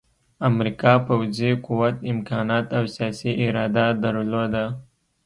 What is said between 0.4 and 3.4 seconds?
امریکا پوځي قوت، امکانات او سیاسي